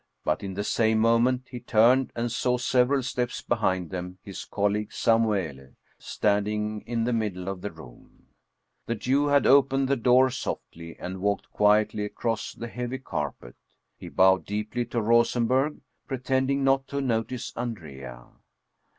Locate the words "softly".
10.31-10.95